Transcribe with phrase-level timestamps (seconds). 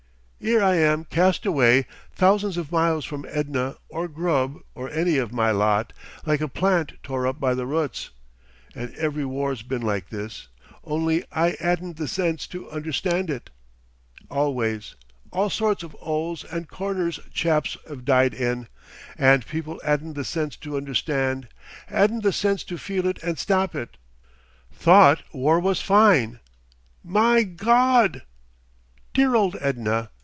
[0.43, 5.31] 'Ere I am cast away thousands of miles from Edna or Grubb or any of
[5.31, 5.93] my lot
[6.25, 8.09] like a plant tore up by the roots....
[8.73, 10.47] And every war's been like this,
[10.83, 13.51] only I 'adn't the sense to understand it.
[14.31, 14.95] Always.
[15.29, 18.67] All sorts of 'oles and corners chaps 'ave died in.
[19.19, 21.49] And people 'adn't the sense to understand,
[21.87, 23.95] 'adn't the sense to feel it and stop it.
[24.71, 26.39] Thought war was fine.
[27.03, 28.23] My Gawd!...
[29.13, 30.09] "Dear old Edna.